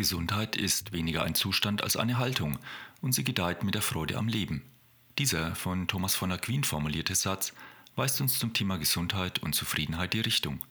[0.00, 2.58] Gesundheit ist weniger ein Zustand als eine Haltung
[3.02, 4.62] und sie gedeiht mit der Freude am Leben.
[5.18, 7.52] Dieser von Thomas von Aquin formulierte Satz
[7.96, 10.64] weist uns zum Thema Gesundheit und Zufriedenheit die Richtung.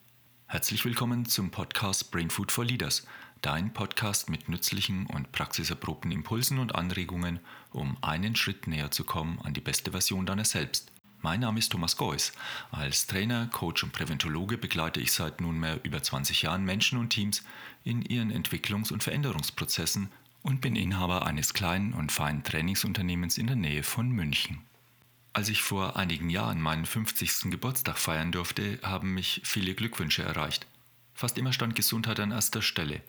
[0.48, 3.06] Herzlich willkommen zum Podcast Brain Food for Leaders,
[3.42, 7.39] dein Podcast mit nützlichen und praxiserprobten Impulsen und Anregungen,
[7.70, 10.92] um einen Schritt näher zu kommen an die beste Version deiner selbst.
[11.22, 12.32] Mein Name ist Thomas Geuss.
[12.72, 17.43] Als Trainer, Coach und Präventologe begleite ich seit nunmehr über 20 Jahren Menschen und Teams
[17.84, 20.10] in ihren Entwicklungs- und Veränderungsprozessen
[20.43, 24.62] und bin Inhaber eines kleinen und feinen Trainingsunternehmens in der Nähe von München.
[25.34, 27.51] Als ich vor einigen Jahren meinen 50.
[27.51, 30.68] Geburtstag feiern durfte, haben mich viele Glückwünsche erreicht.
[31.14, 33.02] Fast immer stand Gesundheit an erster Stelle.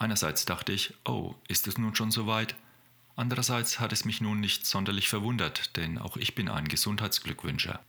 [0.00, 2.56] Einerseits dachte ich, oh, ist es nun schon so weit?
[3.18, 7.84] Andererseits hat es mich nun nicht sonderlich verwundert, denn auch ich bin ein Gesundheitsglückwünscher.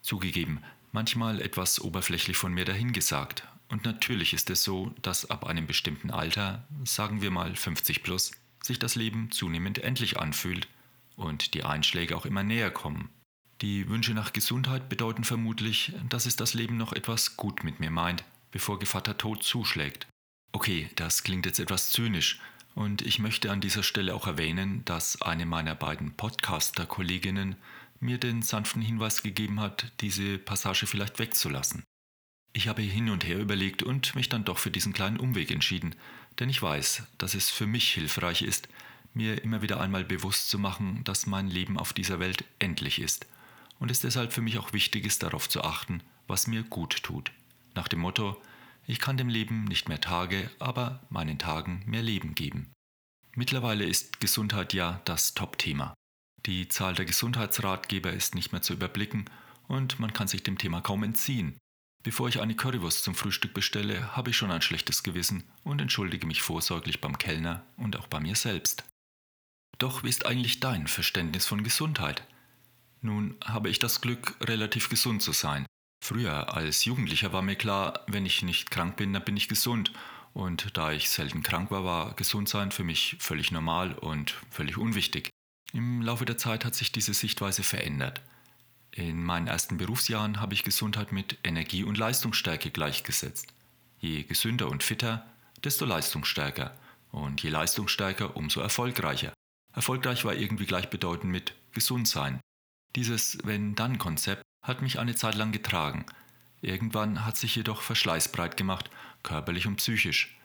[0.00, 3.48] Zugegeben, manchmal etwas oberflächlich von mir dahingesagt.
[3.68, 8.30] Und natürlich ist es so, dass ab einem bestimmten Alter, sagen wir mal 50 plus,
[8.62, 10.68] sich das Leben zunehmend endlich anfühlt
[11.16, 13.10] und die Einschläge auch immer näher kommen.
[13.62, 17.90] Die Wünsche nach Gesundheit bedeuten vermutlich, dass es das Leben noch etwas gut mit mir
[17.90, 18.22] meint,
[18.52, 20.06] bevor Gevatter Tod zuschlägt.
[20.52, 22.38] Okay, das klingt jetzt etwas zynisch,
[22.74, 27.56] und ich möchte an dieser Stelle auch erwähnen, dass eine meiner beiden Podcaster-Kolleginnen
[28.00, 31.84] mir den sanften Hinweis gegeben hat, diese Passage vielleicht wegzulassen.
[32.52, 35.94] Ich habe hin und her überlegt und mich dann doch für diesen kleinen Umweg entschieden,
[36.38, 38.68] denn ich weiß, dass es für mich hilfreich ist,
[39.12, 43.26] mir immer wieder einmal bewusst zu machen, dass mein Leben auf dieser Welt endlich ist
[43.78, 47.32] und es deshalb für mich auch wichtig ist, darauf zu achten, was mir gut tut.
[47.74, 48.40] Nach dem Motto,
[48.90, 52.72] ich kann dem Leben nicht mehr Tage, aber meinen Tagen mehr Leben geben.
[53.36, 55.94] Mittlerweile ist Gesundheit ja das Top-Thema.
[56.44, 59.26] Die Zahl der Gesundheitsratgeber ist nicht mehr zu überblicken
[59.68, 61.56] und man kann sich dem Thema kaum entziehen.
[62.02, 66.26] Bevor ich eine Currywurst zum Frühstück bestelle, habe ich schon ein schlechtes Gewissen und entschuldige
[66.26, 68.82] mich vorsorglich beim Kellner und auch bei mir selbst.
[69.78, 72.26] Doch wie ist eigentlich dein Verständnis von Gesundheit?
[73.02, 75.64] Nun habe ich das Glück, relativ gesund zu sein.
[76.02, 79.92] Früher als Jugendlicher war mir klar, wenn ich nicht krank bin, dann bin ich gesund.
[80.32, 85.28] Und da ich selten krank war, war Gesundsein für mich völlig normal und völlig unwichtig.
[85.72, 88.20] Im Laufe der Zeit hat sich diese Sichtweise verändert.
[88.92, 93.52] In meinen ersten Berufsjahren habe ich Gesundheit mit Energie und Leistungsstärke gleichgesetzt.
[93.98, 95.26] Je gesünder und fitter,
[95.62, 96.76] desto leistungsstärker.
[97.12, 99.32] Und je leistungsstärker, umso erfolgreicher.
[99.72, 102.40] Erfolgreich war irgendwie gleichbedeutend mit gesund sein.
[102.96, 106.06] Dieses Wenn-Dann-Konzept hat mich eine Zeit lang getragen.
[106.62, 108.90] Irgendwann hat sich jedoch Verschleiß breit gemacht,
[109.22, 110.36] körperlich und psychisch.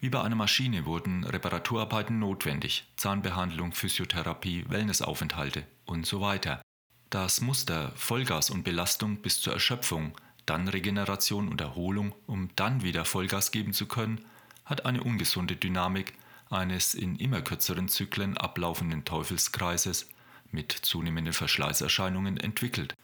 [0.00, 6.60] Wie bei einer Maschine wurden Reparaturarbeiten notwendig, Zahnbehandlung, Physiotherapie, Wellnessaufenthalte und so weiter.
[7.08, 10.14] Das Muster Vollgas und Belastung bis zur Erschöpfung,
[10.46, 14.24] dann Regeneration und Erholung, um dann wieder Vollgas geben zu können,
[14.66, 16.12] hat eine ungesunde Dynamik
[16.50, 20.10] eines in immer kürzeren Zyklen ablaufenden Teufelskreises
[20.50, 22.94] mit zunehmenden Verschleißerscheinungen entwickelt.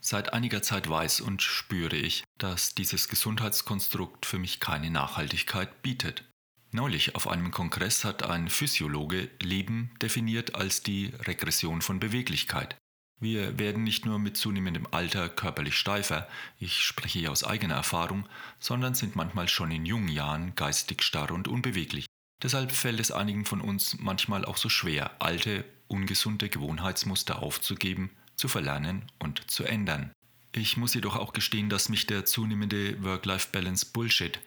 [0.00, 6.24] Seit einiger Zeit weiß und spüre ich, dass dieses Gesundheitskonstrukt für mich keine Nachhaltigkeit bietet.
[6.70, 12.76] Neulich auf einem Kongress hat ein Physiologe Leben definiert als die Regression von Beweglichkeit.
[13.20, 16.28] Wir werden nicht nur mit zunehmendem Alter körperlich steifer,
[16.60, 18.28] ich spreche hier aus eigener Erfahrung,
[18.60, 22.06] sondern sind manchmal schon in jungen Jahren geistig starr und unbeweglich.
[22.40, 28.48] Deshalb fällt es einigen von uns manchmal auch so schwer, alte, ungesunde Gewohnheitsmuster aufzugeben zu
[28.48, 30.12] verlernen und zu ändern.
[30.52, 34.38] Ich muss jedoch auch gestehen, dass mich der zunehmende Work-Life-Balance Bullshit,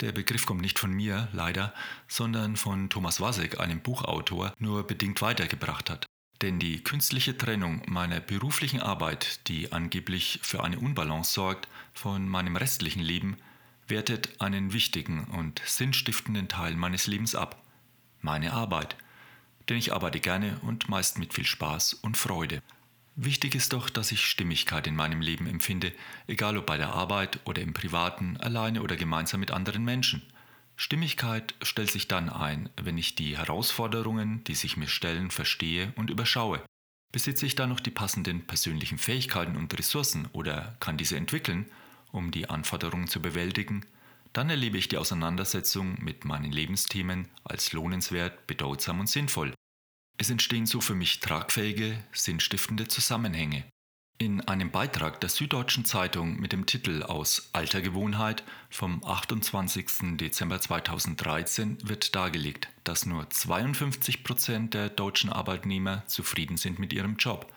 [0.00, 1.72] der Begriff kommt nicht von mir, leider,
[2.08, 6.06] sondern von Thomas Wasek, einem Buchautor, nur bedingt weitergebracht hat.
[6.42, 12.56] Denn die künstliche Trennung meiner beruflichen Arbeit, die angeblich für eine Unbalance sorgt, von meinem
[12.56, 13.38] restlichen Leben,
[13.88, 17.62] wertet einen wichtigen und sinnstiftenden Teil meines Lebens ab.
[18.20, 18.96] Meine Arbeit.
[19.68, 22.60] Denn ich arbeite gerne und meist mit viel Spaß und Freude.
[23.18, 25.92] Wichtig ist doch, dass ich Stimmigkeit in meinem Leben empfinde,
[26.26, 30.22] egal ob bei der Arbeit oder im Privaten, alleine oder gemeinsam mit anderen Menschen.
[30.76, 36.10] Stimmigkeit stellt sich dann ein, wenn ich die Herausforderungen, die sich mir stellen, verstehe und
[36.10, 36.62] überschaue.
[37.10, 41.64] Besitze ich dann noch die passenden persönlichen Fähigkeiten und Ressourcen oder kann diese entwickeln,
[42.12, 43.86] um die Anforderungen zu bewältigen,
[44.34, 49.54] dann erlebe ich die Auseinandersetzung mit meinen Lebensthemen als lohnenswert, bedeutsam und sinnvoll.
[50.18, 53.64] Es entstehen so für mich tragfähige, sinnstiftende Zusammenhänge.
[54.18, 60.16] In einem Beitrag der Süddeutschen Zeitung mit dem Titel Aus alter Gewohnheit vom 28.
[60.16, 67.16] Dezember 2013 wird dargelegt, dass nur 52 Prozent der deutschen Arbeitnehmer zufrieden sind mit ihrem
[67.16, 67.52] Job,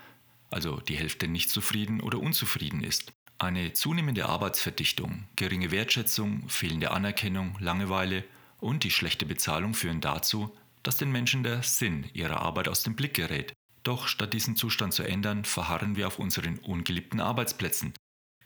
[0.51, 3.13] also die Hälfte nicht zufrieden oder unzufrieden ist.
[3.37, 8.25] Eine zunehmende Arbeitsverdichtung, geringe Wertschätzung, fehlende Anerkennung, Langeweile
[8.59, 10.53] und die schlechte Bezahlung führen dazu,
[10.83, 13.53] dass den Menschen der Sinn ihrer Arbeit aus dem Blick gerät.
[13.83, 17.93] Doch statt diesen Zustand zu ändern, verharren wir auf unseren ungeliebten Arbeitsplätzen.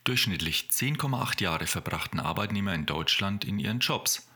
[0.03, 4.27] Durchschnittlich 10,8 Jahre verbrachten Arbeitnehmer in Deutschland in ihren Jobs.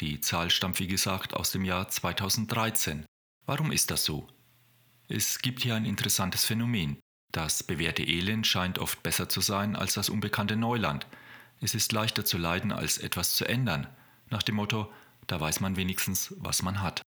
[0.00, 3.04] Die Zahl stammt wie gesagt aus dem Jahr 2013.
[3.46, 4.28] Warum ist das so?
[5.08, 6.98] Es gibt hier ein interessantes Phänomen.
[7.32, 11.06] Das bewährte Elend scheint oft besser zu sein als das unbekannte Neuland.
[11.60, 13.86] Es ist leichter zu leiden als etwas zu ändern.
[14.30, 14.92] Nach dem Motto,
[15.26, 17.02] da weiß man wenigstens, was man hat.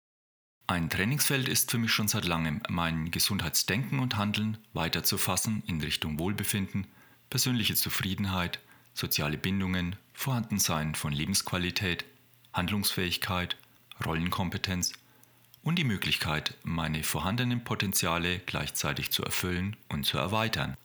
[0.69, 6.19] Ein Trainingsfeld ist für mich schon seit langem, mein Gesundheitsdenken und Handeln weiterzufassen in Richtung
[6.19, 6.87] Wohlbefinden,
[7.29, 8.59] persönliche Zufriedenheit,
[8.93, 12.03] soziale Bindungen, Vorhandensein von Lebensqualität,
[12.51, 13.55] Handlungsfähigkeit,
[14.05, 14.91] Rollenkompetenz
[15.63, 20.75] und die Möglichkeit, meine vorhandenen Potenziale gleichzeitig zu erfüllen und zu erweitern.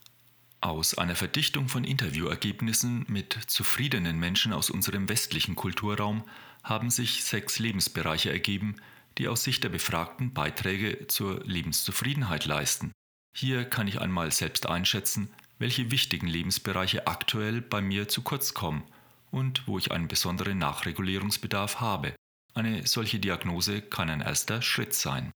[0.60, 6.22] Aus einer Verdichtung von Interviewergebnissen mit zufriedenen Menschen aus unserem westlichen Kulturraum
[6.62, 8.76] haben sich sechs Lebensbereiche ergeben,
[9.18, 12.92] die aus Sicht der Befragten Beiträge zur Lebenszufriedenheit leisten.
[13.34, 18.82] Hier kann ich einmal selbst einschätzen, welche wichtigen Lebensbereiche aktuell bei mir zu kurz kommen
[19.30, 22.14] und wo ich einen besonderen Nachregulierungsbedarf habe.
[22.54, 25.32] Eine solche Diagnose kann ein erster Schritt sein.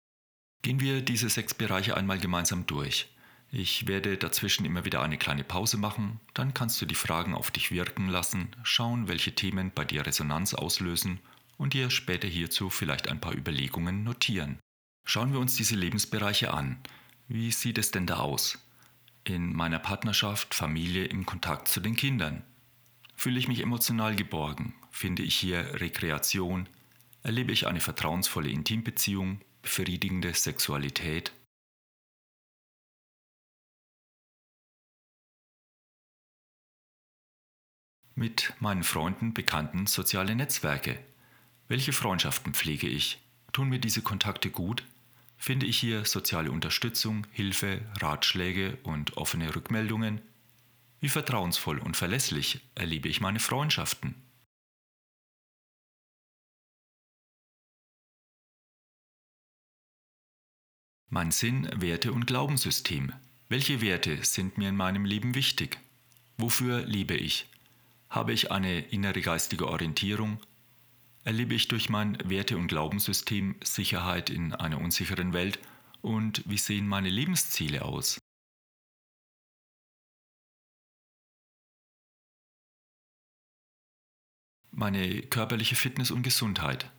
[0.62, 3.08] Gehen wir diese sechs Bereiche einmal gemeinsam durch.
[3.50, 7.50] Ich werde dazwischen immer wieder eine kleine Pause machen, dann kannst du die Fragen auf
[7.50, 11.20] dich wirken lassen, schauen, welche Themen bei dir Resonanz auslösen
[11.56, 14.58] und dir später hierzu vielleicht ein paar Überlegungen notieren.
[15.05, 16.79] Schauen wir uns diese Lebensbereiche an.
[17.29, 18.58] Wie sieht es denn da aus?
[19.25, 22.44] In meiner Partnerschaft, Familie, im Kontakt zu den Kindern.
[23.14, 24.75] Fühle ich mich emotional geborgen?
[24.91, 26.69] Finde ich hier Rekreation?
[27.23, 31.32] Erlebe ich eine vertrauensvolle Intimbeziehung, befriedigende Sexualität?
[38.14, 40.99] Mit meinen Freunden, Bekannten, soziale Netzwerke.
[41.69, 43.19] Welche Freundschaften pflege ich?
[43.53, 44.85] Tun mir diese Kontakte gut?
[45.37, 50.21] Finde ich hier soziale Unterstützung, Hilfe, Ratschläge und offene Rückmeldungen?
[51.01, 54.15] Wie vertrauensvoll und verlässlich erlebe ich meine Freundschaften?
[61.09, 63.13] Mein Sinn, Werte und Glaubenssystem.
[63.49, 65.79] Welche Werte sind mir in meinem Leben wichtig?
[66.37, 67.47] Wofür lebe ich?
[68.09, 70.41] Habe ich eine innere geistige Orientierung?
[71.26, 75.58] Erlebe ich durch mein Werte- und Glaubenssystem Sicherheit in einer unsicheren Welt
[76.00, 78.19] und wie sehen meine Lebensziele aus?
[84.70, 86.93] Meine körperliche Fitness und Gesundheit.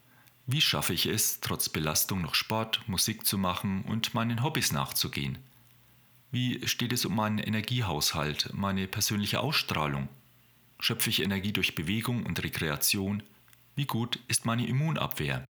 [0.45, 5.37] Wie schaffe ich es, trotz Belastung noch Sport, Musik zu machen und meinen Hobbys nachzugehen?
[6.31, 10.09] Wie steht es um meinen Energiehaushalt, meine persönliche Ausstrahlung?
[10.79, 13.23] Schöpfe ich Energie durch Bewegung und Rekreation?
[13.77, 15.45] Wie gut ist meine Immunabwehr?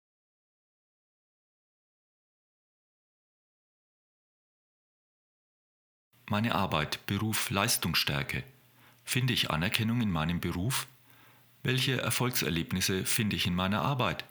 [6.30, 8.44] Meine Arbeit, Beruf, Leistungsstärke.
[9.02, 10.86] Finde ich Anerkennung in meinem Beruf?
[11.64, 14.24] Welche Erfolgserlebnisse finde ich in meiner Arbeit?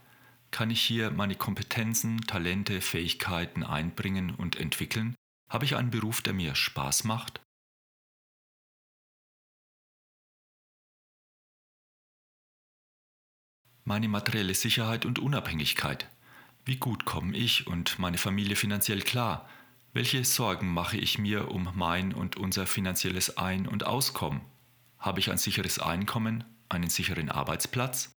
[0.52, 5.16] Kann ich hier meine Kompetenzen, Talente, Fähigkeiten einbringen und entwickeln?
[5.50, 7.42] Habe ich einen Beruf, der mir Spaß macht?
[13.84, 16.10] Meine materielle Sicherheit und Unabhängigkeit.
[16.66, 19.50] Wie gut komme ich und meine Familie finanziell klar?
[19.94, 24.42] Welche Sorgen mache ich mir um mein und unser finanzielles Ein- und Auskommen?
[25.00, 28.12] Habe ich ein sicheres Einkommen, einen sicheren Arbeitsplatz?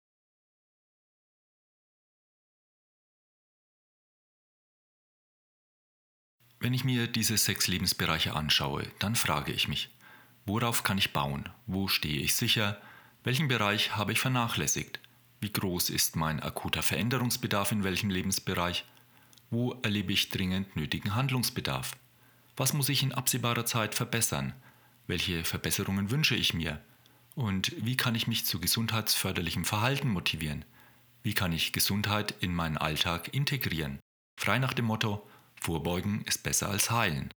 [6.59, 9.91] Wenn ich mir diese sechs Lebensbereiche anschaue, dann frage ich mich,
[10.45, 11.49] worauf kann ich bauen?
[11.67, 12.81] Wo stehe ich sicher?
[13.25, 15.01] Welchen Bereich habe ich vernachlässigt?
[15.43, 18.85] Wie groß ist mein akuter Veränderungsbedarf in welchem Lebensbereich?
[19.51, 21.97] Wo erlebe ich dringend nötigen Handlungsbedarf?
[22.57, 24.53] Was muss ich in absehbarer Zeit verbessern?
[25.09, 26.81] Welche Verbesserungen wünsche ich mir?
[27.35, 30.65] Und wie kann ich mich zu gesundheitsförderlichem Verhalten motivieren?
[31.25, 33.99] Wie kann ich Gesundheit in meinen Alltag integrieren?
[34.41, 35.29] Frei nach dem Motto,
[35.61, 37.33] Vorbeugen ist besser als heilen.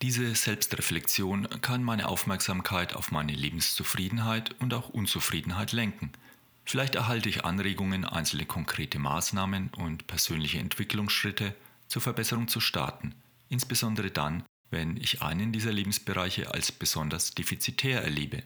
[0.00, 6.12] Diese Selbstreflexion kann meine Aufmerksamkeit auf meine Lebenszufriedenheit und auch Unzufriedenheit lenken–
[6.68, 11.54] Vielleicht erhalte ich Anregungen, einzelne konkrete Maßnahmen und persönliche Entwicklungsschritte
[11.86, 13.14] zur Verbesserung zu starten,
[13.48, 18.42] insbesondere dann, wenn ich einen dieser Lebensbereiche als besonders defizitär erlebe.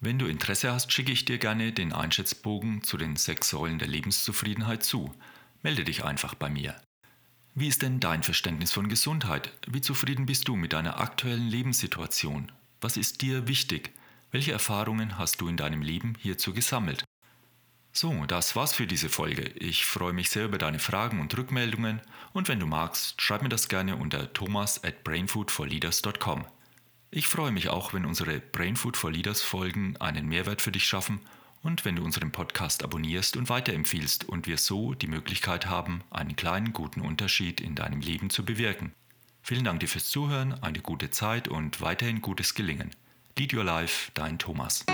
[0.00, 3.88] Wenn du Interesse hast, schicke ich dir gerne den Einschätzbogen zu den sechs Säulen der
[3.88, 5.14] Lebenszufriedenheit zu.
[5.62, 6.80] Melde dich einfach bei mir.
[7.54, 9.52] Wie ist denn dein Verständnis von Gesundheit?
[9.66, 12.52] Wie zufrieden bist du mit deiner aktuellen Lebenssituation?
[12.80, 13.92] Was ist dir wichtig?
[14.30, 17.04] Welche Erfahrungen hast du in deinem Leben hierzu gesammelt?
[17.96, 19.44] So, das war's für diese Folge.
[19.54, 22.02] Ich freue mich sehr über deine Fragen und Rückmeldungen
[22.34, 26.44] und wenn du magst, schreib mir das gerne unter thomas at brainfoodforleaders.com.
[27.10, 31.20] Ich freue mich auch, wenn unsere Brainfood for Leaders Folgen einen Mehrwert für dich schaffen
[31.62, 36.36] und wenn du unseren Podcast abonnierst und weiterempfiehlst und wir so die Möglichkeit haben, einen
[36.36, 38.92] kleinen guten Unterschied in deinem Leben zu bewirken.
[39.40, 42.90] Vielen Dank dir fürs Zuhören, eine gute Zeit und weiterhin gutes Gelingen.
[43.38, 44.84] Lead Your Life, dein Thomas.